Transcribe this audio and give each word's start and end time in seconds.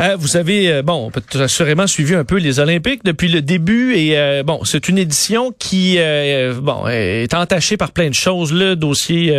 Euh, 0.00 0.16
vous 0.18 0.38
avez, 0.38 0.72
euh, 0.72 0.82
bon, 0.82 1.10
assurément 1.34 1.86
suivi 1.86 2.14
un 2.14 2.24
peu 2.24 2.36
les 2.36 2.58
Olympiques 2.58 3.04
depuis 3.04 3.28
le 3.28 3.42
début 3.42 3.94
et 3.94 4.16
euh, 4.16 4.42
bon, 4.42 4.64
c'est 4.64 4.88
une 4.88 4.96
édition 4.96 5.52
qui, 5.58 5.98
bon, 6.60 6.86
est 6.88 7.34
entachée 7.34 7.76
par 7.76 7.92
plein 7.92 8.08
de 8.08 8.14
choses. 8.14 8.52
Le 8.52 8.76
dossier, 8.76 9.30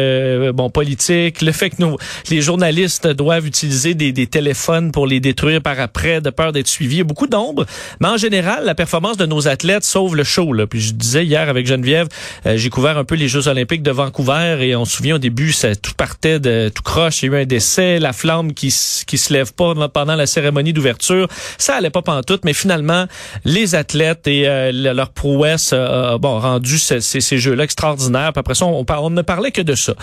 bon, 0.54 0.70
politique, 0.70 1.42
le 1.42 1.52
fait 1.52 1.72
que 1.72 1.76
nous, 1.80 1.98
les 2.30 2.42
journalistes 2.42 3.08
doivent 3.08 3.48
utiliser 3.48 3.96
des, 3.96 4.12
des, 4.12 4.28
téléphones 4.28 4.92
pour 4.92 5.08
les 5.08 5.20
détruire 5.20 5.62
par 5.62 5.80
après, 5.80 6.22
de 6.22 6.30
peur 6.30 6.52
d'être 6.52 6.68
suivis. 6.68 6.96
Il 6.96 6.98
y 7.00 7.02
a 7.02 7.06
beaucoup 7.06 7.28
d'ombre, 7.28 7.66
mais 8.00 8.10
en 8.10 8.18
général, 8.18 8.66
la 8.66 8.76
performance 8.76 9.18
de 9.18 9.26
nos 9.26 9.48
athlètes 9.48 9.84
sauve 9.84 10.16
le 10.16 10.24
show. 10.24 10.54
Là. 10.54 10.68
Puis 10.68 10.82
je 10.82 10.94
disais 10.94 11.26
hier 11.26 11.50
avec 11.50 11.66
Geneviève, 11.66 12.08
j'ai 12.46 12.70
couvert 12.70 12.98
un 12.98 13.04
peu 13.04 13.16
les 13.16 13.28
Jeux 13.28 13.48
Olympiques 13.48 13.84
de 13.84 13.92
Vancouver 13.92 14.58
et 14.62 14.76
on 14.76 14.86
se 14.86 14.98
souvient 14.98 15.16
au 15.16 15.20
début, 15.20 15.52
ça 15.52 15.76
tout 15.76 15.94
partait 15.96 16.40
de 16.40 16.70
tout 16.74 16.84
croche. 16.84 17.24
Il 17.24 17.32
y 17.32 17.34
a 17.34 17.40
eu 17.40 17.42
un 17.42 17.46
décès, 17.46 18.00
la 18.00 18.14
flamme 18.14 18.54
qui 18.54 18.74
qui 19.08 19.18
se 19.18 19.34
lève 19.34 19.54
pas 19.54 19.74
pendant 19.90 20.16
la 20.16 20.28
cérémonie 20.28 20.51
d'ouverture. 20.52 21.28
Ça 21.58 21.76
allait 21.76 21.90
pas 21.90 22.02
pantoute, 22.02 22.44
mais 22.46 22.54
finalement, 22.54 23.06
les 23.46 23.76
athlètes 23.76 24.28
et 24.28 24.48
euh, 24.48 24.72
leur 24.72 25.10
prouesse 25.10 25.72
euh, 25.74 26.18
bon 26.18 26.40
rendu 26.40 26.78
ces, 26.78 27.02
ces, 27.02 27.38
jeux-là 27.38 27.64
extraordinaires. 27.64 28.34
Puis 28.34 28.40
après 28.40 28.56
ça, 28.56 28.66
on, 28.66 28.86
on, 28.88 29.10
ne 29.10 29.22
parlait 29.22 29.52
que 29.52 29.62
de 29.62 29.76
ça. 29.76 29.94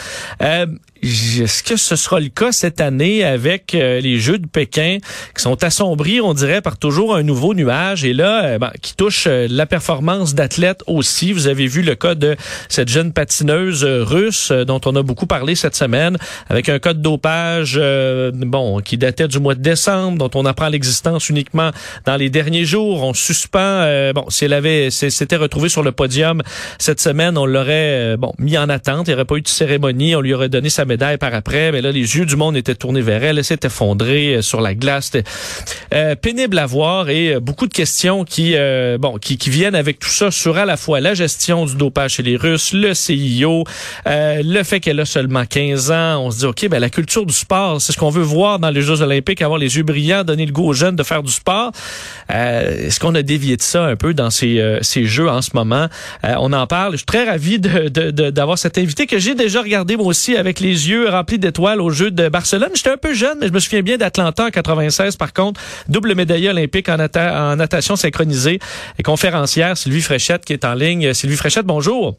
Euh, 0.43 0.67
est-ce 1.03 1.63
que 1.63 1.77
ce 1.77 1.95
sera 1.95 2.19
le 2.19 2.29
cas 2.29 2.51
cette 2.51 2.81
année 2.81 3.23
avec 3.23 3.75
euh, 3.75 4.01
les 4.01 4.19
Jeux 4.19 4.39
de 4.39 4.47
Pékin 4.47 4.99
qui 5.35 5.43
sont 5.43 5.63
assombris, 5.63 6.21
on 6.21 6.35
dirait, 6.35 6.61
par 6.61 6.77
toujours 6.77 7.15
un 7.15 7.23
nouveau 7.23 7.55
nuage? 7.55 8.05
Et 8.05 8.13
là, 8.13 8.45
euh, 8.45 8.59
ben, 8.59 8.73
qui 8.83 8.97
touche 8.97 9.27
euh, 9.29 9.47
la 9.49 9.67
performance 9.67 10.35
d'athlètes 10.35 10.83
aussi. 10.87 11.33
Vous 11.33 11.47
avez 11.47 11.67
vu 11.67 11.83
le 11.83 11.95
cas 11.95 12.15
de 12.15 12.37
cette 12.69 12.89
jeune 12.89 13.13
patineuse 13.13 13.85
russe 13.85 14.51
dont 14.51 14.81
on 14.87 14.97
a 14.97 15.03
beaucoup 15.03 15.27
parlé 15.27 15.55
cette 15.55 15.77
semaine, 15.77 16.19
avec 16.49 16.69
un 16.69 16.79
cas 16.79 16.95
de 16.95 17.01
dopage, 17.01 17.81
bon, 18.35 18.81
qui 18.81 18.99
datait 18.99 19.29
du 19.29 19.39
mois 19.39 19.55
de 19.55 19.63
décembre, 19.63 20.19
dont 20.19 20.31
on 20.38 20.38
apprend 20.45 20.69
l'existence 20.69 21.29
uniquement 21.29 21.71
dans 22.05 22.17
les 22.17 22.31
derniers 22.31 22.65
jours. 22.65 23.03
On 23.03 23.15
suspend, 23.15 24.13
bon, 24.13 24.25
si 24.29 24.45
elle 24.45 24.53
avait, 24.53 24.91
s'était 24.91 25.37
retrouvée 25.37 25.69
sur 25.69 25.83
le 25.83 25.93
podium 25.93 26.43
cette 26.79 27.01
semaine, 27.01 27.39
on 27.39 27.47
l'aurait, 27.47 28.17
bon, 28.17 28.33
mis 28.39 28.59
en 28.59 28.69
attente. 28.69 29.09
Il 29.09 29.11
n'y 29.11 29.15
aurait 29.15 29.25
pas 29.25 29.37
eu 29.37 29.43
de 29.43 29.49
cérémonie, 29.49 30.15
on 30.17 30.21
lui 30.21 30.35
aurait 30.35 30.49
donné 30.49 30.71
sa 30.71 30.85
médaille 30.85 31.19
par 31.19 31.35
après, 31.35 31.73
mais 31.73 31.81
là, 31.81 31.91
les 31.91 32.17
yeux 32.17 32.27
du 32.27 32.37
monde 32.37 32.57
étaient 32.57 32.75
tournés 32.75 33.01
vers 33.01 33.23
elle. 33.25 33.39
Elle 33.39 33.45
s'est 33.45 33.61
effondrée 33.65 34.37
euh, 34.37 34.43
sur 34.43 34.61
la 34.61 34.75
glace. 34.75 35.11
C'était 35.13 35.29
euh, 35.95 36.15
pénible 36.15 36.59
à 36.59 36.67
voir 36.67 37.09
et 37.09 37.35
euh, 37.35 37.41
beaucoup 37.41 37.67
de 37.67 37.73
questions 37.73 38.25
qui, 38.25 38.55
bon, 38.99 39.19
qui, 39.19 39.39
qui, 39.39 39.51
viennent 39.51 39.75
avec 39.75 39.99
tout 39.99 40.09
ça 40.09 40.31
sur 40.31 40.57
à 40.57 40.65
la 40.65 40.77
fois 40.77 41.01
la 41.01 41.15
gestion 41.15 41.67
du 41.67 41.77
dopage 41.77 42.15
chez 42.15 42.23
les 42.23 42.37
Russes, 42.37 42.73
le 42.73 42.95
CIO, 42.95 43.65
le 44.07 44.63
fait 44.63 44.81
qu'elle 44.81 45.01
a 45.01 45.05
seulement 45.05 45.45
15 45.45 45.91
ans. 45.91 46.23
On 46.25 46.31
se 46.31 46.39
dit, 46.39 46.47
OK, 46.47 46.69
ben 46.69 46.79
la 46.79 46.91
culture 46.91 47.27
du 47.27 47.33
sport, 47.33 47.81
c'est 47.81 47.93
ce 47.93 47.99
qu'on 47.99 48.11
veut 48.11 48.23
voir 48.23 48.59
dans 48.59 48.71
les 48.71 48.83
Jeux 48.83 49.01
olympiques, 49.01 49.43
avoir 49.43 49.59
les 49.59 49.77
yeux 49.77 49.83
brillants, 49.83 50.18
donner 50.25 50.47
le 50.47 50.53
goût 50.53 50.67
aux 50.67 50.73
jeunes 50.73 50.97
de 50.97 51.03
faire 51.03 51.23
du 51.23 51.33
sport. 51.33 51.73
Est-ce 52.29 53.01
qu'on 53.01 53.15
a 53.15 53.23
dévié 53.23 53.57
de 53.57 53.63
ça 53.63 53.85
un 53.85 53.97
peu 53.97 54.15
dans 54.15 54.31
ces, 54.31 54.79
ces 54.83 55.05
Jeux 55.05 55.29
en 55.29 55.43
ce 55.43 55.51
moment? 55.55 55.89
on 56.23 56.53
en 56.53 56.67
parle. 56.67 56.93
Je 56.93 56.99
suis 56.99 57.07
très 57.07 57.25
ravi 57.25 57.59
d'avoir 57.59 58.57
de, 58.57 58.61
cet 58.61 58.79
invité 58.79 59.07
que 59.07 59.19
j'ai 59.19 59.35
déjà 59.35 59.63
regardé 59.63 59.97
moi 59.97 60.07
aussi 60.07 60.37
avec 60.37 60.61
les 60.61 60.89
yeux 60.89 61.09
remplis 61.09 61.39
d'étoiles 61.39 61.81
au 61.81 61.91
jeu 61.91 62.11
de 62.11 62.29
Barcelone. 62.29 62.71
J'étais 62.75 62.91
un 62.91 62.97
peu 62.97 63.15
jeune, 63.15 63.39
mais 63.41 63.49
je 63.49 63.53
me 63.53 63.61
souviens 63.61 63.83
bien 63.83 63.97
d'Atlanta 63.97 64.47
en 64.47 64.51
96, 64.51 65.17
par 65.17 65.33
contre. 65.33 65.61
Double 65.89 66.15
médaillé 66.15 66.51
olympique 66.51 66.89
en, 66.89 66.99
en 66.99 67.57
natation 67.57 67.97
synchronisée. 67.97 68.59
Et 68.99 69.03
conférencière, 69.03 69.77
Sylvie 69.77 70.03
Fréchette, 70.03 70.45
qui 70.45 70.53
est 70.53 70.65
en 70.65 70.75
ligne. 70.75 71.13
Sylvie 71.15 71.37
Fréchette, 71.37 71.67
bonjour. 71.67 72.17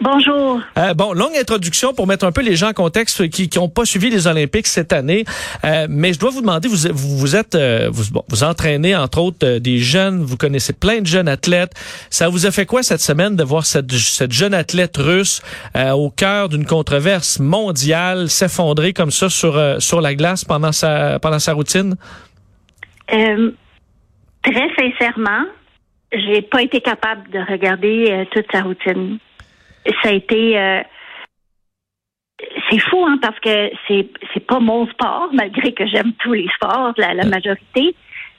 Bonjour. 0.00 0.60
Euh, 0.76 0.94
bon, 0.94 1.12
longue 1.12 1.36
introduction 1.36 1.92
pour 1.92 2.06
mettre 2.06 2.24
un 2.24 2.30
peu 2.30 2.40
les 2.40 2.54
gens 2.54 2.68
en 2.68 2.72
contexte 2.72 3.28
qui 3.30 3.50
n'ont 3.56 3.68
pas 3.68 3.84
suivi 3.84 4.10
les 4.10 4.28
Olympiques 4.28 4.68
cette 4.68 4.92
année. 4.92 5.24
Euh, 5.64 5.88
mais 5.90 6.12
je 6.12 6.20
dois 6.20 6.30
vous 6.30 6.40
demander, 6.40 6.68
vous, 6.68 6.88
vous, 6.92 7.34
êtes, 7.34 7.56
euh, 7.56 7.88
vous, 7.90 8.04
vous 8.28 8.44
entraînez 8.44 8.94
entre 8.94 9.20
autres 9.20 9.58
des 9.58 9.78
jeunes, 9.78 10.22
vous 10.22 10.36
connaissez 10.36 10.72
plein 10.72 11.00
de 11.00 11.06
jeunes 11.06 11.26
athlètes. 11.26 11.72
Ça 12.10 12.28
vous 12.28 12.46
a 12.46 12.52
fait 12.52 12.64
quoi 12.64 12.84
cette 12.84 13.00
semaine 13.00 13.34
de 13.34 13.42
voir 13.42 13.66
cette, 13.66 13.90
cette 13.90 14.30
jeune 14.30 14.54
athlète 14.54 14.96
russe 14.98 15.42
au 15.74 16.10
cœur 16.10 16.48
d'une 16.48 16.64
controverse 16.64 17.40
mondiale 17.40 18.28
s'effondrer 18.28 18.92
comme 18.92 19.10
ça 19.10 19.28
sur 19.28 19.60
sur 19.80 20.00
la 20.00 20.14
glace 20.14 20.44
pendant 20.44 20.72
sa 20.72 21.18
pendant 21.18 21.38
sa 21.38 21.52
routine? 21.54 21.96
très 23.08 24.68
sincèrement, 24.78 25.44
j'ai 26.12 26.42
pas 26.42 26.62
été 26.62 26.80
capable 26.80 27.30
de 27.30 27.38
regarder 27.50 28.26
toute 28.32 28.46
sa 28.52 28.62
routine 28.62 29.18
ça 30.02 30.10
a 30.10 30.12
été 30.12 30.58
euh, 30.58 30.82
c'est 32.70 32.78
fou 32.78 33.04
hein 33.06 33.18
parce 33.20 33.38
que 33.40 33.70
c'est 33.86 34.08
c'est 34.32 34.46
pas 34.46 34.60
mon 34.60 34.86
sport 34.88 35.28
malgré 35.32 35.72
que 35.72 35.86
j'aime 35.86 36.12
tous 36.20 36.32
les 36.32 36.48
sports 36.54 36.92
la, 36.96 37.14
la 37.14 37.24
majorité. 37.24 37.94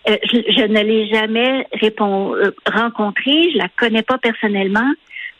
Euh, 0.08 0.16
je, 0.24 0.66
ne 0.66 0.82
l'ai 0.82 1.08
jamais 1.08 1.68
répond, 1.74 2.34
euh, 2.34 2.52
rencontrée 2.66 3.52
je 3.52 3.58
la 3.58 3.68
connais 3.78 4.02
pas 4.02 4.18
personnellement 4.18 4.90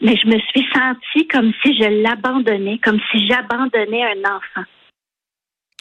mais 0.02 0.18
je 0.18 0.28
me 0.28 0.38
suis 0.38 0.68
sentie 0.74 1.28
comme 1.28 1.54
si 1.64 1.78
je 1.78 2.04
l'abandonnais 2.04 2.78
comme 2.84 3.00
si 3.10 3.26
j'abandonnais 3.26 4.04
un 4.04 4.36
enfant 4.36 4.68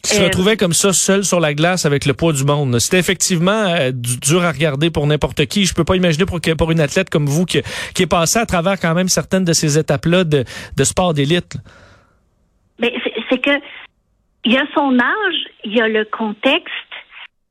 qui 0.09 0.15
se 0.15 0.23
retrouvait 0.23 0.57
comme 0.57 0.73
ça 0.73 0.93
seul 0.93 1.25
sur 1.25 1.41
la 1.41 1.55
glace 1.55 1.87
avec 1.87 2.07
le 2.07 2.15
poids 2.15 2.33
du 2.33 2.45
monde. 2.45 2.79
C'était 2.79 2.99
effectivement 2.99 3.67
euh, 3.69 3.91
dur 3.93 4.43
à 4.43 4.53
regarder 4.53 4.91
pour 4.91 5.07
n'importe 5.07 5.47
qui. 5.47 5.65
Je 5.65 5.75
peux 5.75 5.85
pas 5.85 5.97
imaginer 5.97 6.25
pour, 6.25 6.41
pour 6.57 6.71
une 6.71 6.81
athlète 6.81 7.11
comme 7.11 7.27
vous 7.27 7.45
qui, 7.45 7.61
qui 7.95 8.03
est 8.03 8.11
passée 8.11 8.39
à 8.39 8.47
travers 8.47 8.81
quand 8.81 8.95
même 8.95 9.09
certaines 9.09 9.45
de 9.45 9.53
ces 9.53 9.79
étapes-là 9.79 10.25
de, 10.25 10.45
de 10.77 10.85
sport 10.85 11.15
d'élite. 11.15 11.57
Mais 12.81 12.93
c'est 13.29 13.39
que 13.39 13.51
il 14.45 14.53
y 14.53 14.57
a 14.57 14.65
son 14.75 14.99
âge, 14.99 15.45
il 15.65 15.77
y 15.77 15.81
a 15.81 15.89
le 15.89 16.05
contexte, 16.05 16.73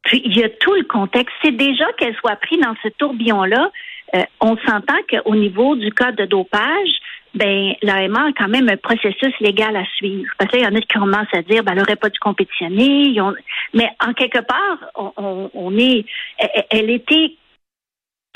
puis 0.03 0.21
il 0.25 0.35
y 0.37 0.43
a 0.43 0.49
tout 0.49 0.73
le 0.73 0.85
contexte. 0.85 1.35
C'est 1.43 1.55
déjà 1.55 1.85
qu'elle 1.97 2.15
soit 2.15 2.37
prise 2.37 2.59
dans 2.61 2.75
ce 2.81 2.87
tourbillon-là. 2.97 3.69
Euh, 4.15 4.23
on 4.39 4.55
s'entend 4.65 4.97
qu'au 5.09 5.35
niveau 5.35 5.75
du 5.75 5.91
code 5.91 6.15
de 6.15 6.25
dopage, 6.25 6.89
ben 7.33 7.73
l'AMA 7.81 8.27
a 8.27 8.31
quand 8.37 8.47
même 8.47 8.69
un 8.69 8.77
processus 8.77 9.33
légal 9.39 9.75
à 9.75 9.85
suivre. 9.95 10.31
Parce 10.37 10.51
qu'il 10.51 10.61
y 10.61 10.65
en 10.65 10.75
a 10.75 10.81
qui 10.81 10.87
commencent 10.87 11.33
à 11.33 11.41
dire 11.41 11.63
ben, 11.63 11.73
elle 11.73 11.79
n'aurait 11.79 11.95
pas 11.95 12.09
dû 12.09 12.19
compétitionner. 12.19 13.15
Mais 13.73 13.89
en 14.05 14.13
quelque 14.13 14.39
part, 14.39 15.11
on, 15.17 15.77
est 15.77 16.05
elle, 16.69 16.89
était 16.89 17.33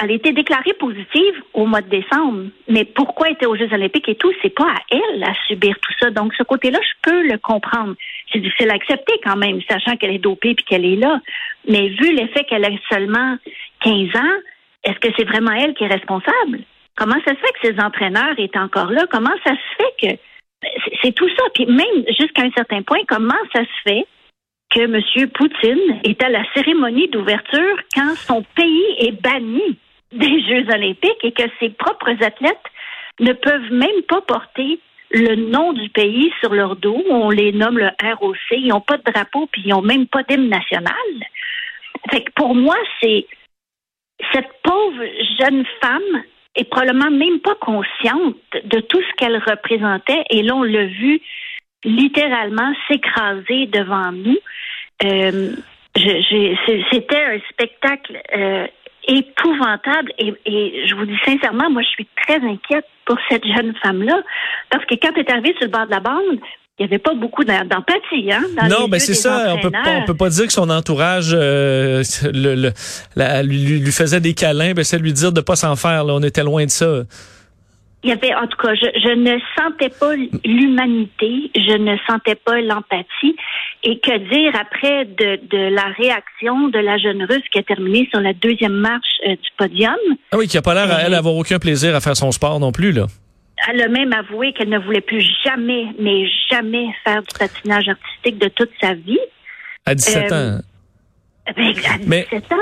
elle 0.01 0.11
était 0.11 0.33
déclarée 0.33 0.73
positive 0.79 1.43
au 1.53 1.65
mois 1.65 1.81
de 1.81 1.89
décembre. 1.89 2.49
Mais 2.67 2.85
pourquoi 2.85 3.27
elle 3.27 3.33
était 3.33 3.45
aux 3.45 3.55
Jeux 3.55 3.71
olympiques 3.71 4.09
et 4.09 4.15
tout, 4.15 4.31
c'est 4.41 4.53
pas 4.53 4.67
à 4.67 4.79
elle 4.89 5.23
à 5.23 5.33
subir 5.47 5.75
tout 5.79 5.93
ça. 5.99 6.09
Donc, 6.09 6.33
ce 6.35 6.43
côté-là, 6.43 6.79
je 6.81 7.09
peux 7.09 7.27
le 7.27 7.37
comprendre. 7.37 7.95
C'est 8.31 8.39
difficile 8.39 8.71
à 8.71 8.75
accepter 8.75 9.13
quand 9.23 9.37
même, 9.37 9.61
sachant 9.69 9.95
qu'elle 9.97 10.13
est 10.13 10.19
dopée 10.19 10.55
puis 10.55 10.65
qu'elle 10.65 10.85
est 10.85 10.95
là. 10.95 11.21
Mais 11.67 11.89
vu 11.89 12.13
l'effet 12.13 12.43
qu'elle 12.45 12.65
a 12.65 12.69
seulement 12.89 13.37
15 13.81 14.15
ans, 14.15 14.37
est-ce 14.83 14.99
que 14.99 15.13
c'est 15.15 15.25
vraiment 15.25 15.51
elle 15.51 15.75
qui 15.75 15.83
est 15.83 15.87
responsable? 15.87 16.61
Comment 16.95 17.19
ça 17.25 17.33
se 17.33 17.39
fait 17.39 17.53
que 17.53 17.67
ces 17.67 17.79
entraîneurs 17.79 18.37
est 18.37 18.55
encore 18.57 18.91
là? 18.91 19.05
Comment 19.09 19.35
ça 19.45 19.53
se 19.53 19.83
fait 19.83 20.07
que 20.07 20.21
c'est 21.01 21.13
tout 21.13 21.29
ça? 21.29 21.43
Puis 21.55 21.65
même 21.65 22.05
jusqu'à 22.19 22.43
un 22.43 22.51
certain 22.51 22.81
point, 22.83 22.99
comment 23.07 23.33
ça 23.53 23.61
se 23.61 23.89
fait 23.89 24.05
que 24.69 24.81
M. 24.81 25.29
Poutine 25.31 25.99
est 26.03 26.21
à 26.23 26.29
la 26.29 26.43
cérémonie 26.53 27.07
d'ouverture 27.09 27.77
quand 27.93 28.15
son 28.15 28.43
pays 28.55 28.95
est 28.99 29.21
banni 29.21 29.77
des 30.11 30.41
Jeux 30.41 30.65
olympiques 30.73 31.23
et 31.23 31.31
que 31.31 31.43
ses 31.59 31.69
propres 31.69 32.23
athlètes 32.23 32.57
ne 33.19 33.33
peuvent 33.33 33.71
même 33.71 34.01
pas 34.07 34.21
porter 34.21 34.79
le 35.11 35.35
nom 35.35 35.73
du 35.73 35.89
pays 35.89 36.31
sur 36.39 36.53
leur 36.53 36.75
dos? 36.75 37.03
On 37.09 37.29
les 37.29 37.51
nomme 37.51 37.77
le 37.77 37.89
ROC. 38.15 38.37
Ils 38.51 38.67
n'ont 38.67 38.81
pas 38.81 38.97
de 38.97 39.03
drapeau 39.03 39.47
puis 39.51 39.63
ils 39.65 39.69
n'ont 39.69 39.81
même 39.81 40.07
pas 40.07 40.23
d'hymne 40.23 40.49
national. 40.49 40.93
Fait 42.09 42.23
que 42.23 42.31
pour 42.35 42.55
moi, 42.55 42.77
c'est 43.01 43.25
cette 44.33 44.51
pauvre 44.63 45.03
jeune 45.39 45.65
femme 45.81 46.23
est 46.55 46.69
probablement 46.69 47.11
même 47.11 47.39
pas 47.39 47.55
consciente 47.55 48.35
de 48.65 48.79
tout 48.81 49.01
ce 49.01 49.15
qu'elle 49.17 49.37
représentait. 49.37 50.23
Et 50.29 50.43
là, 50.43 50.55
on 50.55 50.63
l'a 50.63 50.85
vu 50.85 51.21
littéralement 51.83 52.73
s'écraser 52.87 53.67
devant 53.67 54.11
nous. 54.11 54.37
Euh, 55.03 55.53
C'était 56.91 57.23
un 57.23 57.39
spectacle 57.49 58.21
euh, 58.35 58.67
épouvantable 59.07 60.13
et, 60.19 60.33
et 60.45 60.87
je 60.87 60.95
vous 60.95 61.05
dis 61.05 61.17
sincèrement, 61.25 61.69
moi, 61.69 61.81
je 61.81 61.89
suis 61.89 62.07
très 62.17 62.35
inquiète 62.35 62.85
pour 63.05 63.17
cette 63.29 63.45
jeune 63.45 63.73
femme-là 63.81 64.21
parce 64.69 64.85
que 64.85 64.95
quand 64.95 65.11
elle 65.15 65.25
est 65.25 65.31
arrivée 65.31 65.55
sur 65.57 65.65
le 65.65 65.71
bord 65.71 65.85
de 65.85 65.91
la 65.91 65.99
bande, 65.99 66.39
il 66.81 66.87
n'y 66.87 66.93
avait 66.93 66.99
pas 66.99 67.13
beaucoup 67.13 67.43
d'em- 67.43 67.67
d'empathie, 67.67 68.31
hein? 68.31 68.41
dans 68.59 68.67
non, 68.67 68.87
ben 68.87 68.97
yeux 68.97 68.99
c'est 68.99 69.13
ça. 69.13 69.53
On 69.53 69.59
peut, 69.59 69.69
pas- 69.71 69.97
on 70.01 70.05
peut 70.05 70.15
pas 70.17 70.29
dire 70.29 70.47
que 70.47 70.53
son 70.53 70.69
entourage 70.69 71.31
euh, 71.33 72.01
le, 72.33 72.55
le- 72.55 72.71
la- 73.15 73.43
lui, 73.43 73.79
lui 73.79 73.91
faisait 73.91 74.19
des 74.19 74.33
câlins. 74.33 74.73
Ben 74.73 74.83
c'est 74.83 74.97
lui 74.97 75.13
dire 75.13 75.31
de 75.31 75.41
pas 75.41 75.55
s'en 75.55 75.75
faire. 75.75 76.03
Là. 76.05 76.13
On 76.15 76.23
était 76.23 76.43
loin 76.43 76.65
de 76.65 76.71
ça. 76.71 77.03
Il 78.03 78.09
y 78.09 78.13
avait, 78.13 78.33
en 78.33 78.47
tout 78.47 78.57
cas, 78.57 78.73
je, 78.73 78.87
je 78.99 79.13
ne 79.13 79.37
sentais 79.55 79.89
pas 79.89 80.15
l'humanité, 80.43 81.51
je 81.55 81.77
ne 81.77 81.95
sentais 82.09 82.33
pas 82.33 82.59
l'empathie. 82.61 83.35
Et 83.83 83.99
que 83.99 84.17
dire 84.29 84.59
après 84.59 85.05
de, 85.05 85.39
de 85.55 85.73
la 85.75 85.85
réaction 85.97 86.69
de 86.69 86.79
la 86.79 86.97
jeune 86.97 87.23
russe 87.23 87.43
qui 87.51 87.59
a 87.59 87.63
terminé 87.63 88.07
sur 88.11 88.19
la 88.21 88.33
deuxième 88.33 88.73
marche 88.73 89.03
euh, 89.27 89.31
du 89.31 89.49
podium? 89.57 89.95
Ah 90.31 90.37
oui, 90.37 90.47
qui 90.47 90.57
a 90.57 90.61
pas 90.63 90.73
l'air 90.73 90.91
à 90.91 90.95
Euh, 90.99 91.03
elle 91.05 91.13
avoir 91.13 91.35
aucun 91.35 91.59
plaisir 91.59 91.95
à 91.95 91.99
faire 92.01 92.15
son 92.17 92.31
sport 92.31 92.59
non 92.59 92.71
plus 92.71 92.91
là. 92.91 93.05
Elle 93.69 93.81
a 93.81 93.87
même 93.87 94.11
avoué 94.13 94.53
qu'elle 94.53 94.69
ne 94.69 94.79
voulait 94.79 95.01
plus 95.01 95.23
jamais, 95.45 95.85
mais 95.99 96.25
jamais 96.49 96.87
faire 97.03 97.21
du 97.21 97.37
patinage 97.37 97.89
artistique 97.89 98.39
de 98.39 98.47
toute 98.49 98.71
sa 98.81 98.93
vie. 98.93 99.19
À 99.85 99.93
17 99.95 100.31
Euh, 100.31 100.57
ans. 100.57 100.61
Ben, 101.55 101.73
à 101.85 101.97
Mais- 102.05 102.27
17 102.31 102.51
ans. 102.51 102.55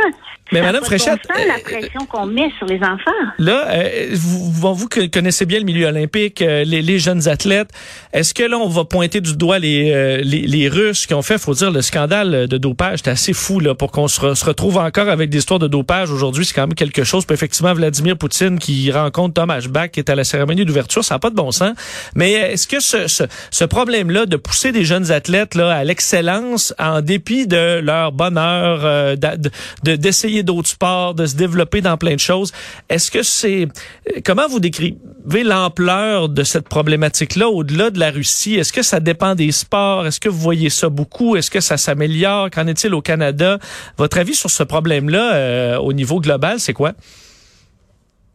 mais 0.52 0.62
Madame 0.62 0.76
de 0.76 0.80
bon 0.80 0.86
Fréchette, 0.86 1.20
sens, 1.28 1.46
la 1.48 1.56
euh, 1.56 1.58
pression 1.64 2.06
qu'on 2.08 2.26
met 2.26 2.50
sur 2.58 2.66
les 2.66 2.78
enfants. 2.78 3.12
Là, 3.38 3.66
euh, 3.70 4.08
vous, 4.14 4.74
vous 4.74 4.88
connaissez 5.14 5.46
bien 5.46 5.60
le 5.60 5.66
milieu 5.66 5.86
olympique, 5.88 6.42
euh, 6.42 6.64
les, 6.64 6.82
les 6.82 6.98
jeunes 7.00 7.28
athlètes. 7.28 7.70
Est-ce 8.14 8.34
que 8.34 8.44
là, 8.44 8.58
on 8.58 8.68
va 8.68 8.84
pointer 8.86 9.22
du 9.22 9.36
doigt 9.38 9.60
les, 9.60 9.92
euh, 9.94 10.18
les, 10.24 10.42
les 10.48 10.68
Russes 10.68 11.06
qui 11.06 11.14
ont 11.14 11.22
fait, 11.22 11.38
faut 11.38 11.54
dire, 11.54 11.70
le 11.72 11.82
scandale 11.84 12.48
de 12.48 12.58
dopage? 12.58 13.00
C'est 13.04 13.12
assez 13.12 13.34
fou 13.34 13.60
là 13.60 13.76
pour 13.76 13.92
qu'on 13.92 14.08
se, 14.08 14.20
re- 14.22 14.34
se 14.36 14.44
retrouve 14.46 14.78
encore 14.78 15.10
avec 15.10 15.30
des 15.30 15.38
histoires 15.38 15.60
de 15.60 15.68
dopage 15.68 16.12
aujourd'hui. 16.12 16.46
C'est 16.46 16.54
quand 16.56 16.68
même 16.68 16.74
quelque 16.74 17.04
chose. 17.04 17.26
Puis 17.26 17.36
effectivement, 17.36 17.74
Vladimir 17.74 18.18
Poutine 18.18 18.58
qui 18.58 18.92
rencontre 18.92 19.36
Thomas 19.36 19.62
Bach 19.70 19.92
qui 19.92 20.00
est 20.00 20.10
à 20.10 20.16
la 20.16 20.24
cérémonie 20.24 20.66
d'ouverture, 20.66 21.04
ça 21.04 21.16
n'a 21.16 21.20
pas 21.20 21.30
de 21.30 21.36
bon 21.36 21.52
sens. 21.52 21.74
Mais 22.16 22.32
est-ce 22.32 22.68
que 22.68 22.80
ce, 22.80 23.08
ce, 23.08 23.24
ce 23.52 23.66
problème-là 23.66 24.26
de 24.26 24.36
pousser 24.36 24.72
des 24.72 24.84
jeunes 24.84 25.12
athlètes 25.12 25.54
là 25.54 25.70
à 25.76 25.84
l'excellence 25.84 26.74
en 26.80 27.02
dépit 27.02 27.46
de 27.46 27.80
leur 27.82 28.12
bonheur, 28.12 28.79
euh, 28.86 29.16
d'essayer 29.84 30.44
d'autres 30.44 30.70
sports, 30.70 31.14
de 31.14 31.26
se 31.26 31.36
développer 31.36 31.82
dans 31.82 31.98
plein 31.98 32.16
de 32.16 32.20
choses. 32.20 32.52
Est-ce 32.90 33.12
que 33.12 33.24
c'est 33.24 33.64
euh, 33.64 34.20
comment 34.26 34.48
vous 34.48 34.60
décrivez 34.60 35.44
l'ampleur 35.44 36.30
de 36.30 36.44
cette 36.44 36.68
problématique-là 36.68 37.50
au-delà 37.50 37.90
de 37.90 38.00
la 38.00 38.12
Russie? 38.12 38.56
Est-ce 38.56 38.74
que 38.74 38.82
ça 38.84 39.00
dépend 39.00 39.36
des 39.36 39.52
sports? 39.52 40.06
Est-ce 40.06 40.20
que 40.20 40.30
vous 40.30 40.40
voyez 40.40 40.70
ça 40.70 40.90
beaucoup? 40.90 41.36
Est-ce 41.36 41.52
que 41.52 41.60
ça 41.60 41.78
s'améliore? 41.78 42.50
Qu'en 42.50 42.68
est-il 42.68 42.94
au 42.94 43.02
Canada? 43.02 43.60
Votre 43.98 44.20
avis 44.20 44.36
sur 44.36 44.50
ce 44.50 44.64
problème-là 44.64 45.34
euh, 45.34 45.78
au 45.78 45.94
niveau 45.94 46.20
global, 46.20 46.60
c'est 46.60 46.74
quoi? 46.74 46.94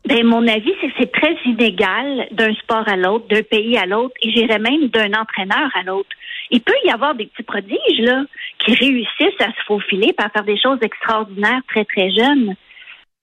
Ben, 0.07 0.23
mon 0.27 0.47
avis, 0.47 0.73
c'est 0.81 0.89
que 0.89 0.95
c'est 0.99 1.13
très 1.13 1.35
inégal 1.47 2.27
d'un 2.33 2.53
sport 2.57 2.87
à 2.87 2.97
l'autre, 2.97 3.27
d'un 3.29 3.43
pays 3.43 3.79
à 3.79 3.87
l'autre, 3.87 4.15
et 4.21 4.31
j'irais 4.31 4.59
même 4.59 4.89
d'un 4.89 5.19
entraîneur 5.19 5.71
à 5.75 5.83
l'autre. 5.83 6.11
Il 6.51 6.61
peut 6.61 6.75
y 6.85 6.91
avoir 6.91 7.15
des 7.15 7.27
petits 7.27 7.43
prodiges, 7.43 7.99
là, 7.99 8.25
qui 8.59 8.75
réussissent 8.75 9.41
à 9.41 9.53
se 9.53 9.65
faufiler, 9.67 10.15
à 10.19 10.29
faire 10.29 10.45
des 10.45 10.59
choses 10.59 10.79
extraordinaires 10.83 11.61
très, 11.69 11.85
très 11.85 12.11
jeunes. 12.11 12.55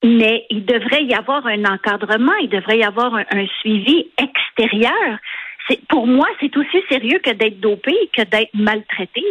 Mais 0.03 0.45
il 0.49 0.65
devrait 0.65 1.03
y 1.03 1.13
avoir 1.13 1.45
un 1.45 1.63
encadrement, 1.65 2.33
il 2.41 2.49
devrait 2.49 2.79
y 2.79 2.83
avoir 2.83 3.13
un, 3.13 3.45
suivi 3.59 4.07
extérieur. 4.17 5.19
Pour 5.89 6.07
moi, 6.07 6.27
c'est 6.39 6.55
aussi 6.57 6.81
sérieux 6.89 7.19
que 7.23 7.31
d'être 7.31 7.59
dopé, 7.59 7.93
que 8.15 8.23
d'être 8.23 8.53
maltraité. 8.55 9.23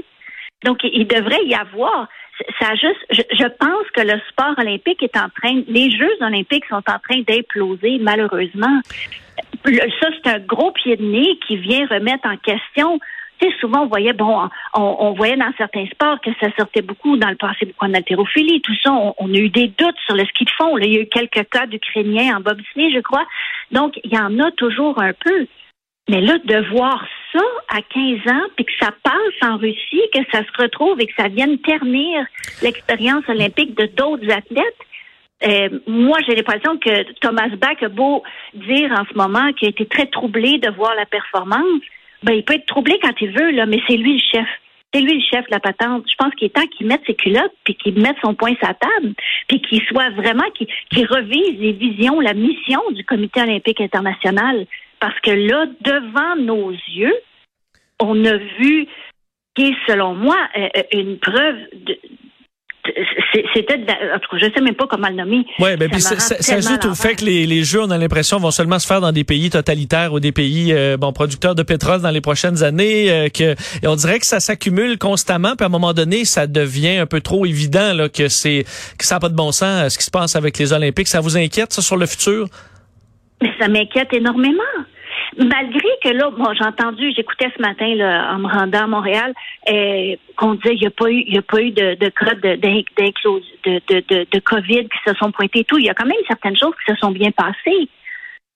Donc, 0.65 0.79
il 0.85 1.07
devrait 1.07 1.45
y 1.45 1.55
avoir. 1.55 2.09
Ça 2.59 2.75
juste, 2.75 3.05
je, 3.11 3.45
pense 3.59 3.91
que 3.95 4.01
le 4.01 4.19
sport 4.31 4.55
olympique 4.57 5.03
est 5.03 5.17
en 5.17 5.29
train, 5.29 5.63
les 5.69 5.91
Jeux 5.91 6.17
olympiques 6.21 6.65
sont 6.67 6.77
en 6.77 6.99
train 6.99 7.21
d'imploser, 7.27 7.99
malheureusement. 8.01 8.81
Ça, 9.65 10.09
c'est 10.15 10.31
un 10.31 10.39
gros 10.39 10.73
pied 10.73 10.97
de 10.97 11.05
nez 11.05 11.39
qui 11.47 11.57
vient 11.57 11.87
remettre 11.87 12.27
en 12.27 12.37
question. 12.39 12.99
Souvent, 13.61 13.83
on 13.83 13.87
voyait, 13.87 14.13
bon, 14.13 14.49
on, 14.75 15.13
voyait 15.13 15.37
dans 15.37 15.53
certains 15.57 15.87
sports 15.87 16.21
que 16.21 16.31
ça 16.41 16.49
sortait 16.59 16.83
beaucoup 16.83 17.17
dans 17.17 17.29
le 17.29 17.37
passé, 17.37 17.67
beaucoup 17.67 17.87
en 17.87 17.95
haltérophilie, 17.95 18.61
tout 18.61 18.75
ça. 18.83 18.93
On, 18.93 19.35
a 19.35 19.37
eu 19.37 19.49
des 19.49 19.69
doutes 19.69 19.99
sur 20.07 20.17
le 20.17 20.25
ski 20.27 20.45
de 20.45 20.51
fond. 20.51 20.77
Il 20.79 20.93
y 20.93 20.99
a 20.99 21.03
eu 21.03 21.07
quelques 21.07 21.49
cas 21.49 21.67
d'Ukrainiens 21.67 22.37
en 22.37 22.41
bobsleigh, 22.41 22.93
je 22.95 23.01
crois. 23.01 23.27
Donc, 23.71 23.99
il 24.05 24.13
y 24.13 24.19
en 24.19 24.39
a 24.41 24.51
toujours 24.53 25.01
un 25.01 25.13
peu. 25.13 25.47
Mais 26.09 26.21
là, 26.21 26.39
de 26.39 26.71
voir 26.71 27.05
ça 27.33 27.45
à 27.69 27.83
15 27.83 28.33
ans, 28.33 28.47
puis 28.57 28.65
que 28.65 28.73
ça 28.81 28.91
passe 29.03 29.49
en 29.49 29.57
Russie, 29.57 30.03
que 30.13 30.21
ça 30.33 30.41
se 30.41 30.63
retrouve 30.63 31.01
et 31.01 31.07
que 31.07 31.15
ça 31.17 31.29
vienne 31.29 31.59
ternir 31.59 32.27
l'expérience 32.63 33.29
olympique 33.29 33.77
de 33.77 33.87
d'autres 33.87 34.31
athlètes, 34.31 34.77
euh, 35.47 35.79
moi, 35.87 36.19
j'ai 36.27 36.35
l'impression 36.35 36.77
que 36.79 37.13
Thomas 37.21 37.49
Bach 37.57 37.83
a 37.83 37.89
beau 37.89 38.23
dire 38.55 38.93
en 38.93 39.05
ce 39.11 39.17
moment 39.17 39.53
qu'il 39.53 39.69
a 39.69 39.71
été 39.71 39.87
très 39.87 40.07
troublé 40.07 40.59
de 40.59 40.71
voir 40.71 40.95
la 40.97 41.07
performance. 41.07 41.83
Ben, 42.23 42.35
il 42.35 42.45
peut 42.45 42.55
être 42.55 42.67
troublé 42.67 42.99
quand 43.03 43.15
il 43.21 43.31
veut, 43.31 43.51
là, 43.51 43.67
mais 43.67 43.81
c'est 43.87 43.97
lui 43.97 44.15
le 44.15 44.23
chef. 44.33 44.47
C'est 44.93 45.01
lui 45.01 45.15
le 45.15 45.25
chef 45.31 45.47
de 45.47 45.53
la 45.53 45.61
patente. 45.61 46.05
Je 46.11 46.17
pense 46.17 46.35
qu'il 46.35 46.47
est 46.47 46.51
temps 46.51 46.67
qu'il 46.67 46.87
mette 46.87 47.03
ses 47.07 47.15
culottes, 47.15 47.55
puis 47.65 47.77
qu'il 47.77 48.01
mette 48.01 48.17
son 48.23 48.35
poing 48.35 48.55
sur 48.57 48.67
la 48.67 48.75
table, 48.75 49.15
puis 49.47 49.61
qu'il 49.63 49.83
soit 49.85 50.11
vraiment, 50.11 50.45
qu'il 50.55 51.07
revise 51.07 51.59
les 51.61 51.73
visions, 51.73 52.21
la 52.21 52.35
mission 52.35 52.81
du 52.91 53.05
Comité 53.05 53.41
olympique 53.43 53.81
international. 53.81 54.67
Parce 54.99 55.19
que 55.21 55.31
là, 55.31 55.67
devant 55.81 56.37
nos 56.37 56.71
yeux, 56.73 57.15
on 58.01 58.25
a 58.25 58.37
vu, 58.37 58.87
qui 59.55 59.69
est, 59.69 59.77
selon 59.87 60.15
moi, 60.15 60.37
euh, 60.57 60.69
euh, 60.77 60.83
une 60.93 61.19
preuve 61.19 61.57
de, 61.73 61.99
c'était, 63.55 63.75
en 63.75 64.19
tout 64.19 64.31
cas, 64.31 64.37
je 64.39 64.53
sais 64.53 64.61
même 64.61 64.75
pas 64.75 64.87
comment 64.87 65.09
le 65.09 65.15
nommer. 65.17 65.45
Ouais, 65.59 65.77
ben 65.77 65.91
Ça 65.99 66.17
puis 66.17 66.21
ça, 66.43 66.55
ajoute 66.55 66.85
au 66.87 66.95
fait 66.95 67.15
que 67.17 67.25
les, 67.25 67.47
les 67.47 67.63
jeux, 67.65 67.83
on 67.83 67.91
a 67.91 67.99
l'impression, 67.99 68.39
vont 68.39 68.51
seulement 68.51 68.79
se 68.79 68.87
faire 68.87 69.01
dans 69.01 69.13
des 69.13 69.25
pays 69.25 69.51
totalitaires 69.51 70.13
ou 70.13 70.21
des 70.21 70.33
pays 70.33 70.73
euh, 70.73 70.97
bon 70.97 71.13
producteurs 71.13 71.55
de 71.55 71.63
pétrole 71.63 72.01
dans 72.01 72.11
les 72.11 72.21
prochaines 72.21 72.63
années. 72.63 73.11
euh, 73.11 73.29
que 73.29 73.55
et 73.83 73.87
on 73.87 73.97
dirait 73.97 74.19
que 74.19 74.27
ça 74.27 74.41
s'accumule 74.41 74.99
constamment. 74.99 75.57
Puis 75.57 75.65
à 75.65 75.67
un 75.67 75.71
moment 75.71 75.93
donné, 75.93 76.25
ça 76.25 76.47
devient 76.47 76.99
un 76.99 77.07
peu 77.07 77.21
trop 77.21 77.47
évident 77.47 77.93
là, 77.93 78.09
que 78.09 78.29
c'est 78.29 78.65
que 78.99 79.05
ça 79.05 79.17
n'a 79.17 79.21
pas 79.21 79.29
de 79.29 79.37
bon 79.37 79.53
sens 79.53 79.85
euh, 79.85 79.89
ce 79.89 79.99
qui 79.99 80.05
se 80.05 80.11
passe 80.11 80.37
avec 80.37 80.59
les 80.59 80.73
Olympiques. 80.73 81.09
Ça 81.09 81.21
vous 81.21 81.37
inquiète 81.37 81.73
ça 81.73 81.83
sur 81.83 81.97
le 81.97 82.07
futur? 82.07 82.47
Mais 83.43 83.51
ça 83.59 83.69
m'inquiète 83.69 84.13
énormément. 84.13 84.63
Malgré 85.39 85.89
que 86.03 86.09
là, 86.09 86.31
bon, 86.31 86.53
j'ai 86.55 86.65
entendu, 86.65 87.13
j'écoutais 87.15 87.51
ce 87.57 87.63
matin 87.63 87.95
là, 87.95 88.35
en 88.35 88.39
me 88.39 88.49
rendant 88.49 88.85
à 88.85 88.87
Montréal, 88.87 89.33
euh, 89.69 90.17
qu'on 90.37 90.55
disait 90.55 90.75
il 90.75 90.81
n'y 90.81 90.87
a 90.87 90.91
pas 90.91 91.11
eu, 91.11 91.25
il 91.27 91.35
y 91.35 91.39
a 91.39 91.43
pas 91.43 91.61
eu 91.61 91.71
de, 91.71 91.95
de 91.95 92.09
cas 92.09 92.35
de, 92.35 92.57
de, 92.57 94.27
de 94.31 94.39
COVID 94.41 94.89
qui 94.89 94.99
se 95.07 95.15
sont 95.15 95.31
pointés 95.31 95.61
et 95.61 95.65
tout. 95.65 95.79
Il 95.79 95.85
y 95.85 95.91
a 95.91 95.95
quand 95.95 96.07
même 96.07 96.17
certaines 96.27 96.57
choses 96.57 96.75
qui 96.85 96.93
se 96.93 96.99
sont 96.99 97.13
bien 97.13 97.31
passées. 97.31 97.89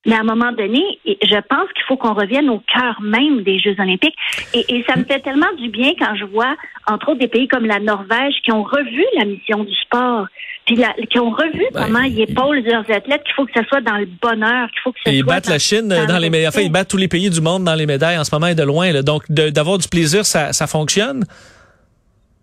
Mais 0.07 0.15
à 0.17 0.21
un 0.21 0.25
moment 0.25 0.53
donné, 0.53 0.83
je 1.07 1.41
pense 1.49 1.73
qu'il 1.75 1.83
faut 1.89 1.97
qu'on 1.97 2.13
revienne 2.15 2.51
au 2.51 2.61
cœur 2.61 3.01
même 3.01 3.43
des 3.43 3.59
Jeux 3.59 3.75
olympiques. 3.79 4.15
Et, 4.53 4.65
et 4.77 4.85
ça 4.89 4.97
me 4.97 5.05
fait 5.05 5.21
tellement 5.21 5.53
du 5.59 5.69
bien 5.71 5.93
quand 5.99 6.15
je 6.15 6.25
vois, 6.27 6.55
entre 6.87 7.11
autres, 7.11 7.21
des 7.21 7.29
pays 7.29 7.49
comme 7.49 7.65
la 7.65 7.81
Norvège 7.81 8.35
qui 8.45 8.53
ont 8.53 8.63
revu 8.63 9.03
la 9.19 9.25
mission 9.25 9.65
du 9.65 9.75
sport, 9.77 10.27
puis 10.67 10.77
la- 10.77 10.93
qui 11.11 11.19
ont 11.19 11.31
revu 11.31 11.65
Ben, 11.73 11.85
comment 11.87 12.01
ils 12.03 12.21
épaulent 12.21 12.63
leurs 12.65 12.91
athlètes, 12.91 13.23
qu'il 13.25 13.35
faut 13.35 13.47
que 13.47 13.53
ça 13.55 13.65
soit 13.67 13.81
dans 13.81 13.97
le 13.97 14.07
bonheur, 14.21 14.69
qu'il 14.73 14.81
faut 14.83 14.93
que 14.93 14.99
ça 15.05 15.11
Et 15.11 15.17
ils 15.17 15.23
soit 15.23 15.33
battent 15.35 15.47
dans- 15.47 15.53
la 15.53 15.59
Chine 15.59 15.89
dans 15.89 16.07
dans 16.07 16.17
le 16.17 16.21
les 16.23 16.31
médailles. 16.31 16.49
Enfin, 16.49 16.61
ils 16.61 16.73
battent 16.73 16.89
tous 16.91 16.97
les 16.99 17.09
pays 17.09 17.31
du 17.31 17.41
monde 17.41 17.65
dans 17.65 17.75
les 17.75 17.87
médailles 17.87 18.19
en 18.19 18.25
ce 18.25 18.35
moment 18.35 18.49
et 18.49 18.55
de 18.55 18.63
loin. 18.63 18.93
là. 18.93 19.03
Donc 19.03 19.23
d'avoir 19.31 19.79
du 19.79 19.89
plaisir, 19.89 20.27
ça, 20.27 20.53
ça 20.53 20.67
fonctionne. 20.67 21.25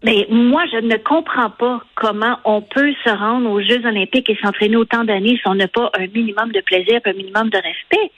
Mais 0.04 0.26
moi, 0.32 0.64
je 0.72 0.78
ne 0.78 0.96
comprends 0.98 1.52
pas 1.52 1.84
comment 1.96 2.38
on 2.44 2.62
peut 2.62 2.92
se 3.06 3.10
rendre 3.10 3.50
aux 3.50 3.62
Jeux 3.62 3.86
olympiques 3.86 4.30
et 4.30 4.38
s'entraîner 4.42 4.76
autant 4.76 5.04
d'années 5.04 5.36
si 5.38 5.42
on 5.46 5.56
n'a 5.56 5.68
pas 5.68 5.92
un 5.98 6.08
minimum 6.08 6.52
de 6.52 6.62
plaisir 6.62 7.00
un 7.06 7.14
minimum 7.14 7.50
de 7.50 7.58
respect. 7.58 8.12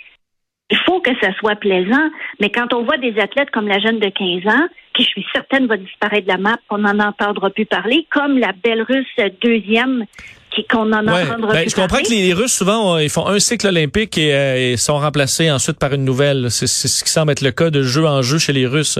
Il 0.70 0.78
faut 0.86 1.02
que 1.02 1.12
ça 1.22 1.34
soit 1.40 1.56
plaisant. 1.58 2.10
Mais 2.40 2.50
quand 2.50 2.74
on 2.74 2.84
voit 2.84 2.98
des 2.98 3.14
athlètes 3.20 3.52
comme 3.52 3.68
la 3.68 3.80
jeune 3.80 4.00
de 4.00 4.08
15 4.10 4.48
ans, 4.54 4.68
qui 4.96 5.04
je 5.04 5.10
suis 5.10 5.26
certaine 5.34 5.68
va 5.68 5.76
disparaître 5.78 6.26
de 6.26 6.32
la 6.32 6.38
map, 6.38 6.58
on 6.70 6.78
n'en 6.80 7.00
entendra 7.00 7.50
plus 7.50 7.66
parler, 7.66 8.08
comme 8.10 8.38
la 8.40 8.54
belle 8.64 8.82
russe 8.84 9.06
deuxième, 9.42 10.06
qui, 10.52 10.66
qu'on 10.66 10.86
n'en 10.86 11.06
Ouais. 11.06 11.24
entendra 11.30 11.52
Ben, 11.54 11.62
plus 11.64 11.72
je 11.72 11.76
comprends 11.76 11.98
que 12.02 12.10
les, 12.10 12.28
les 12.28 12.34
Russes, 12.34 12.54
souvent, 12.54 12.96
euh, 12.96 13.04
ils 13.04 13.10
font 13.10 13.28
un 13.28 13.40
cycle 13.40 13.68
olympique 13.68 14.18
et, 14.18 14.34
euh, 14.34 14.72
et 14.72 14.78
sont 14.78 14.98
remplacés 14.98 15.52
ensuite 15.52 15.78
par 15.80 15.94
une 15.94 16.06
nouvelle. 16.06 16.50
C'est 16.50 16.68
ce 16.68 17.04
qui 17.04 17.10
semble 17.10 17.34
être 17.34 17.42
le 17.42 17.52
cas 17.52 17.70
de 17.70 17.84
jeu 17.84 18.06
en 18.06 18.22
jeu 18.22 18.38
chez 18.38 18.54
les 18.54 18.66
Russes. 18.66 19.00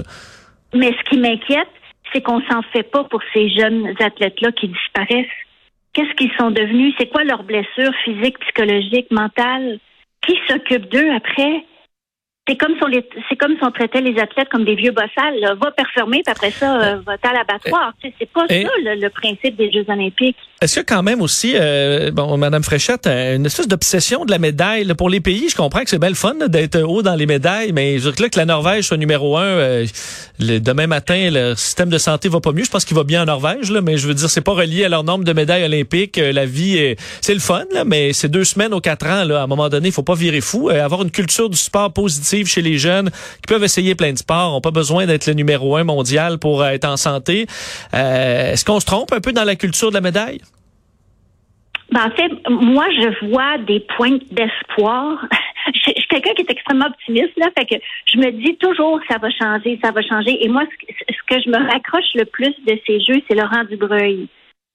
Mais 0.74 0.90
ce 0.92 1.10
qui 1.10 1.18
m'inquiète, 1.18 1.68
c'est 2.14 2.22
qu'on 2.22 2.40
s'en 2.42 2.62
fait 2.72 2.84
pas 2.84 3.04
pour 3.04 3.20
ces 3.34 3.48
jeunes 3.50 3.92
athlètes-là 4.00 4.52
qui 4.52 4.68
disparaissent. 4.68 5.26
Qu'est-ce 5.92 6.14
qu'ils 6.14 6.32
sont 6.38 6.50
devenus? 6.50 6.94
C'est 6.98 7.08
quoi 7.08 7.24
leurs 7.24 7.42
blessures 7.42 7.94
physiques, 8.04 8.38
psychologiques, 8.40 9.10
mentales? 9.10 9.78
Qui 10.26 10.38
s'occupe 10.48 10.88
d'eux 10.88 11.10
après? 11.14 11.64
C'est 12.46 12.56
comme 12.56 12.74
si 12.76 13.00
c'est 13.28 13.36
comme 13.36 13.56
si 13.56 13.64
on 13.64 13.70
traitait 13.70 14.00
les 14.02 14.18
athlètes 14.20 14.48
comme 14.50 14.64
des 14.64 14.74
vieux 14.74 14.90
bossales. 14.92 15.38
là. 15.40 15.54
Va 15.54 15.70
performer, 15.70 16.22
puis 16.24 16.30
après 16.32 16.50
ça, 16.50 16.78
euh, 16.78 16.96
va 17.00 17.14
à 17.22 17.32
l'abattoir. 17.32 17.92
C'est 18.02 18.30
pas 18.32 18.44
Et- 18.50 18.62
ça 18.64 18.70
le, 18.82 19.00
le 19.00 19.08
principe 19.10 19.56
des 19.56 19.70
Jeux 19.72 19.84
olympiques. 19.88 20.36
Est-ce 20.64 20.80
que 20.80 20.86
quand 20.86 21.02
même 21.02 21.20
aussi, 21.20 21.52
euh, 21.56 22.10
bon, 22.10 22.38
Madame 22.38 22.62
Fréchette, 22.62 23.06
euh, 23.06 23.36
une 23.36 23.44
espèce 23.44 23.68
d'obsession 23.68 24.24
de 24.24 24.30
la 24.30 24.38
médaille 24.38 24.84
là, 24.84 24.94
pour 24.94 25.10
les 25.10 25.20
pays? 25.20 25.50
Je 25.50 25.54
comprends 25.56 25.80
que 25.84 25.90
c'est 25.90 25.98
belle 25.98 26.14
fun 26.14 26.36
d'être 26.48 26.80
haut 26.80 27.02
dans 27.02 27.16
les 27.16 27.26
médailles, 27.26 27.72
mais 27.72 27.98
je 27.98 28.04
veux 28.04 28.12
que, 28.12 28.22
là, 28.22 28.30
que 28.30 28.38
la 28.38 28.46
Norvège 28.46 28.86
soit 28.86 28.96
numéro 28.96 29.36
un, 29.36 29.42
euh, 29.44 29.86
le, 30.38 30.60
demain 30.60 30.86
matin, 30.86 31.28
le 31.30 31.54
système 31.54 31.90
de 31.90 31.98
santé 31.98 32.30
va 32.30 32.40
pas 32.40 32.52
mieux. 32.52 32.64
Je 32.64 32.70
pense 32.70 32.86
qu'il 32.86 32.96
va 32.96 33.04
bien 33.04 33.20
en 33.20 33.26
Norvège, 33.26 33.70
là, 33.70 33.82
mais 33.82 33.98
je 33.98 34.08
veux 34.08 34.14
dire, 34.14 34.30
c'est 34.30 34.40
pas 34.40 34.54
relié 34.54 34.86
à 34.86 34.88
leur 34.88 35.04
nombre 35.04 35.22
de 35.24 35.34
médailles 35.34 35.64
olympiques. 35.64 36.16
Euh, 36.16 36.32
la 36.32 36.46
vie, 36.46 36.78
est- 36.78 36.96
c'est 37.20 37.34
le 37.34 37.40
fun, 37.40 37.64
là, 37.70 37.84
mais 37.84 38.14
c'est 38.14 38.30
deux 38.30 38.44
semaines 38.44 38.72
aux 38.72 38.80
quatre 38.80 39.04
ans. 39.06 39.24
Là, 39.24 39.40
à 39.40 39.44
un 39.44 39.46
moment 39.46 39.68
donné, 39.68 39.88
il 39.88 39.92
faut 39.92 40.02
pas 40.02 40.14
virer 40.14 40.40
fou. 40.40 40.70
Euh, 40.70 40.82
avoir 40.82 41.02
une 41.02 41.10
culture 41.10 41.50
du 41.50 41.58
sport 41.58 41.92
positive 41.92 42.46
chez 42.46 42.62
les 42.62 42.78
jeunes 42.78 43.10
qui 43.10 43.48
peuvent 43.48 43.64
essayer 43.64 43.94
plein 43.94 44.14
de 44.14 44.18
sports, 44.18 44.54
ont 44.56 44.62
pas 44.62 44.70
besoin 44.70 45.04
d'être 45.04 45.26
le 45.26 45.34
numéro 45.34 45.76
un 45.76 45.84
mondial 45.84 46.38
pour 46.38 46.64
être 46.64 46.86
en 46.86 46.96
santé. 46.96 47.46
Est-ce 47.92 48.64
qu'on 48.64 48.80
se 48.80 48.86
trompe 48.86 49.12
un 49.12 49.20
peu 49.20 49.32
dans 49.32 49.44
la 49.44 49.56
culture 49.56 49.90
de 49.90 49.94
la 49.94 50.00
médaille? 50.00 50.40
Ben, 51.94 52.06
en 52.06 52.10
fait, 52.10 52.50
moi, 52.50 52.86
je 52.90 53.26
vois 53.28 53.56
des 53.58 53.78
points 53.96 54.18
d'espoir. 54.30 55.24
Je, 55.72 55.92
suis 55.92 56.08
quelqu'un 56.10 56.34
qui 56.34 56.42
est 56.42 56.50
extrêmement 56.50 56.88
optimiste, 56.88 57.32
là, 57.38 57.48
fait 57.56 57.64
que 57.64 57.76
je 58.04 58.18
me 58.18 58.30
dis 58.32 58.54
toujours 58.58 59.00
que 59.00 59.06
ça 59.08 59.16
va 59.16 59.30
changer, 59.30 59.78
ça 59.82 59.92
va 59.92 60.02
changer. 60.02 60.44
Et 60.44 60.48
moi, 60.50 60.62
ce, 60.70 61.14
que- 61.26 61.40
je 61.40 61.48
me 61.48 61.56
raccroche 61.56 62.04
le 62.14 62.26
plus 62.26 62.54
de 62.66 62.78
ces 62.86 63.00
jeux, 63.00 63.22
c'est 63.26 63.34
Laurent 63.34 63.64
Dubreuil, 63.64 64.28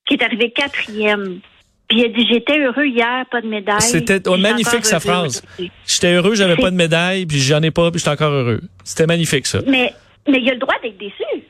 qui 0.07 0.15
est 0.15 0.23
arrivé 0.23 0.49
quatrième. 0.49 1.41
Puis 1.87 1.99
il 1.99 2.05
a 2.05 2.07
dit 2.07 2.25
J'étais 2.27 2.57
heureux 2.57 2.87
hier, 2.87 3.23
pas 3.29 3.39
de 3.41 3.47
médaille. 3.47 3.81
C'était 3.81 4.27
oh, 4.27 4.37
magnifique 4.37 4.83
sa 4.83 4.99
phrase. 4.99 5.43
J'étais 5.85 6.13
heureux, 6.15 6.33
j'avais 6.33 6.55
pas 6.55 6.71
de 6.71 6.75
médaille, 6.75 7.27
puis 7.27 7.37
j'en 7.37 7.61
ai 7.61 7.69
pas, 7.69 7.91
puis 7.91 7.99
j'étais 7.99 8.11
encore 8.11 8.31
heureux. 8.31 8.61
C'était 8.83 9.05
magnifique 9.05 9.45
ça. 9.45 9.59
Mais, 9.67 9.93
mais 10.27 10.39
il 10.39 10.49
a 10.49 10.53
le 10.53 10.59
droit 10.59 10.75
d'être 10.81 10.97
déçu. 10.97 11.43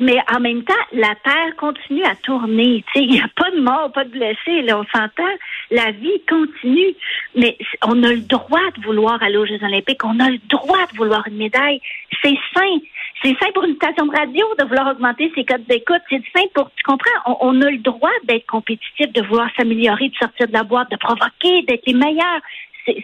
Mais 0.00 0.18
en 0.34 0.40
même 0.40 0.64
temps, 0.64 0.74
la 0.92 1.14
Terre 1.22 1.54
continue 1.56 2.04
à 2.04 2.16
tourner. 2.16 2.84
Il 2.96 3.10
n'y 3.10 3.20
a 3.20 3.28
pas 3.36 3.50
de 3.52 3.60
mort, 3.60 3.92
pas 3.92 4.04
de 4.04 4.10
blessés. 4.10 4.62
Là, 4.62 4.80
on 4.80 4.84
s'entend. 4.86 5.22
La 5.70 5.92
vie 5.92 6.20
continue. 6.28 6.94
Mais 7.36 7.56
on 7.86 8.02
a 8.02 8.10
le 8.12 8.22
droit 8.22 8.70
de 8.76 8.82
vouloir 8.82 9.22
aller 9.22 9.36
aux 9.36 9.46
Jeux 9.46 9.62
Olympiques. 9.62 10.04
On 10.04 10.18
a 10.18 10.30
le 10.30 10.40
droit 10.48 10.84
de 10.92 10.96
vouloir 10.96 11.22
une 11.28 11.36
médaille. 11.36 11.80
C'est 12.22 12.36
sain. 12.54 12.78
C'est 13.22 13.36
sain 13.38 13.52
pour 13.54 13.64
une 13.64 13.76
station 13.76 14.06
de 14.06 14.16
radio 14.16 14.44
de 14.58 14.64
vouloir 14.64 14.88
augmenter 14.88 15.30
ses 15.34 15.44
codes 15.44 15.64
d'écoute. 15.66 16.02
C'est 16.10 16.22
sain 16.34 16.44
pour, 16.54 16.70
tu 16.74 16.82
comprends, 16.82 17.10
on, 17.26 17.36
on 17.40 17.62
a 17.62 17.70
le 17.70 17.78
droit 17.78 18.10
d'être 18.24 18.46
compétitif, 18.46 19.12
de 19.12 19.22
vouloir 19.22 19.48
s'améliorer, 19.56 20.08
de 20.08 20.16
sortir 20.16 20.48
de 20.48 20.52
la 20.52 20.64
boîte, 20.64 20.90
de 20.90 20.96
provoquer, 20.96 21.62
d'être 21.62 21.86
les 21.86 21.94
meilleurs. 21.94 22.40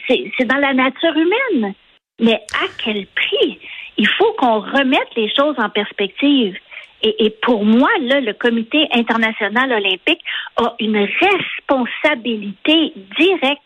C'est 0.09 0.45
dans 0.45 0.59
la 0.59 0.75
nature 0.75 1.17
humaine. 1.17 1.75
Mais 2.19 2.35
à 2.35 2.67
quel 2.83 3.07
prix? 3.07 3.61
Il 3.97 4.09
faut 4.09 4.33
qu'on 4.39 4.61
remette 4.61 5.15
les 5.17 5.33
choses 5.35 5.57
en 5.59 5.71
perspective. 5.71 6.57
Et, 7.03 7.31
pour 7.43 7.65
moi, 7.65 7.89
là, 8.03 8.21
le 8.21 8.33
Comité 8.35 8.89
international 8.93 9.73
olympique 9.73 10.21
a 10.57 10.75
une 10.79 10.99
responsabilité 10.99 12.93
directe 13.19 13.63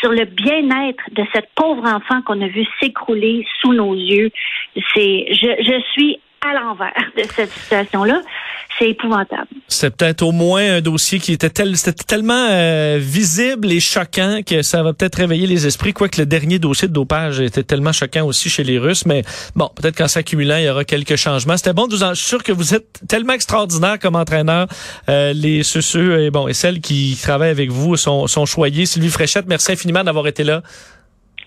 sur 0.00 0.10
le 0.10 0.24
bien-être 0.24 1.02
de 1.12 1.24
cette 1.32 1.48
pauvre 1.54 1.84
enfant 1.86 2.22
qu'on 2.22 2.40
a 2.42 2.48
vu 2.48 2.64
s'écrouler 2.80 3.46
sous 3.60 3.72
nos 3.72 3.94
yeux. 3.94 4.30
C'est, 4.94 5.26
je, 5.30 5.62
je 5.62 5.82
suis 5.92 6.20
à 6.50 6.54
l'envers 6.54 6.92
de 7.16 7.22
cette 7.34 7.50
situation-là. 7.50 8.20
C'est 8.78 8.90
épouvantable. 8.90 9.48
C'est 9.68 9.96
peut-être 9.96 10.22
au 10.22 10.32
moins 10.32 10.76
un 10.76 10.80
dossier 10.82 11.18
qui 11.18 11.32
était, 11.32 11.48
tel, 11.48 11.74
tellement 12.06 12.48
euh, 12.50 12.98
visible 13.00 13.72
et 13.72 13.80
choquant 13.80 14.40
que 14.46 14.60
ça 14.60 14.82
va 14.82 14.92
peut-être 14.92 15.16
réveiller 15.16 15.46
les 15.46 15.66
esprits, 15.66 15.94
quoique 15.94 16.20
le 16.20 16.26
dernier 16.26 16.58
dossier 16.58 16.88
de 16.88 16.92
dopage 16.92 17.40
était 17.40 17.62
tellement 17.62 17.92
choquant 17.92 18.26
aussi 18.26 18.50
chez 18.50 18.64
les 18.64 18.78
Russes. 18.78 19.06
Mais 19.06 19.22
bon, 19.54 19.70
peut-être 19.74 19.96
qu'en 19.96 20.08
s'accumulant, 20.08 20.56
il 20.56 20.64
y 20.64 20.68
aura 20.68 20.84
quelques 20.84 21.16
changements. 21.16 21.56
C'était 21.56 21.72
bon. 21.72 21.88
Je 21.90 22.14
suis 22.14 22.28
sûr 22.28 22.42
que 22.42 22.52
vous 22.52 22.74
êtes 22.74 23.00
tellement 23.08 23.32
extraordinaire 23.32 23.98
comme 23.98 24.14
entraîneur. 24.14 24.66
Euh, 25.08 25.32
les 25.32 25.62
ceux, 25.62 25.80
ceux 25.80 26.20
et 26.24 26.30
bon 26.30 26.46
et 26.46 26.52
celles 26.52 26.80
qui 26.80 27.18
travaillent 27.22 27.50
avec 27.50 27.70
vous 27.70 27.96
sont, 27.96 28.26
sont 28.26 28.44
choyés. 28.44 28.84
Sylvie 28.84 29.08
Fréchette, 29.08 29.46
merci 29.48 29.72
infiniment 29.72 30.04
d'avoir 30.04 30.26
été 30.26 30.44
là. 30.44 30.62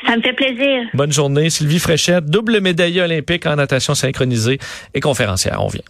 Ça 0.06 0.16
me 0.16 0.22
fait 0.22 0.34
plaisir. 0.34 0.88
Bonne 0.94 1.12
journée. 1.12 1.50
Sylvie 1.50 1.80
Fréchette, 1.80 2.26
double 2.26 2.62
médaillée 2.62 3.02
olympique 3.02 3.46
en 3.46 3.56
natation 3.56 3.96
synchronisée 3.96 4.60
et 4.94 5.00
conférencière. 5.00 5.58
On 5.64 5.68
vient. 5.68 5.82